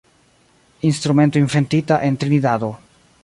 [0.89, 2.79] Instrumento inventita en Trinidado.